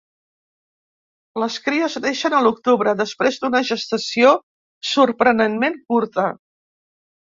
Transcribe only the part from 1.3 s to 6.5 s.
Les cries neixen a l'octubre, després d'una gestació sorprenentment curta.